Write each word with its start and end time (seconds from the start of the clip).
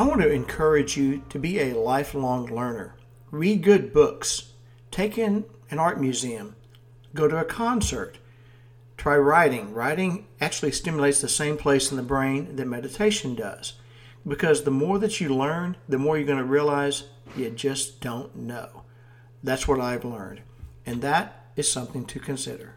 I 0.00 0.02
want 0.04 0.22
to 0.22 0.32
encourage 0.32 0.96
you 0.96 1.24
to 1.28 1.38
be 1.38 1.60
a 1.60 1.78
lifelong 1.78 2.46
learner. 2.46 2.94
Read 3.30 3.62
good 3.62 3.92
books, 3.92 4.52
take 4.90 5.18
in 5.18 5.44
an 5.70 5.78
art 5.78 6.00
museum, 6.00 6.56
go 7.14 7.28
to 7.28 7.36
a 7.36 7.44
concert, 7.44 8.16
try 8.96 9.18
writing. 9.18 9.74
Writing 9.74 10.26
actually 10.40 10.72
stimulates 10.72 11.20
the 11.20 11.28
same 11.28 11.58
place 11.58 11.90
in 11.90 11.98
the 11.98 12.02
brain 12.02 12.56
that 12.56 12.66
meditation 12.66 13.34
does. 13.34 13.74
Because 14.26 14.62
the 14.62 14.70
more 14.70 14.98
that 14.98 15.20
you 15.20 15.36
learn, 15.36 15.76
the 15.86 15.98
more 15.98 16.16
you're 16.16 16.26
going 16.26 16.38
to 16.38 16.44
realize 16.44 17.04
you 17.36 17.50
just 17.50 18.00
don't 18.00 18.34
know. 18.34 18.84
That's 19.42 19.68
what 19.68 19.82
I've 19.82 20.06
learned. 20.06 20.40
And 20.86 21.02
that 21.02 21.50
is 21.56 21.70
something 21.70 22.06
to 22.06 22.18
consider. 22.18 22.76